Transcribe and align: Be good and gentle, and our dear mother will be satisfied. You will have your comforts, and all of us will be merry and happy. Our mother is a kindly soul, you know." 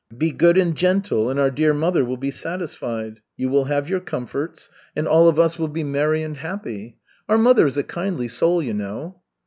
Be 0.17 0.31
good 0.31 0.57
and 0.57 0.75
gentle, 0.75 1.29
and 1.29 1.39
our 1.39 1.51
dear 1.51 1.75
mother 1.75 2.03
will 2.03 2.17
be 2.17 2.31
satisfied. 2.31 3.19
You 3.37 3.49
will 3.49 3.65
have 3.65 3.87
your 3.87 3.99
comforts, 3.99 4.67
and 4.95 5.07
all 5.07 5.27
of 5.27 5.37
us 5.37 5.59
will 5.59 5.67
be 5.67 5.83
merry 5.83 6.23
and 6.23 6.37
happy. 6.37 6.97
Our 7.29 7.37
mother 7.37 7.67
is 7.67 7.77
a 7.77 7.83
kindly 7.83 8.27
soul, 8.27 8.63
you 8.63 8.73
know." 8.73 9.21